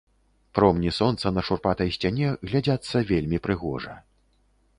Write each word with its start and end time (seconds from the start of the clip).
Промні 0.59 0.93
сонца 0.99 1.31
на 1.35 1.43
шурпатай 1.49 1.93
сцяне 1.99 2.27
глядзяцца 2.49 2.97
вельмі 3.13 3.37
прыгожа. 3.47 3.93